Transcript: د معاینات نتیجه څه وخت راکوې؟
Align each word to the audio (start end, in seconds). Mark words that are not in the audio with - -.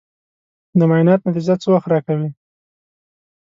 د 0.77 0.81
معاینات 0.89 1.21
نتیجه 1.27 1.55
څه 1.61 1.67
وخت 1.73 1.87
راکوې؟ 1.93 2.29